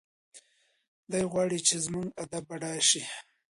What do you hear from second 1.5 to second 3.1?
چې زموږ ادب بډایه شي.